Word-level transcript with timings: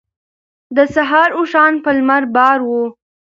د 0.75 0.77
سهار 0.95 1.29
اوښان 1.37 1.73
په 1.83 1.89
لمر 1.97 2.23
بار 2.35 2.59
وو. 2.67 2.83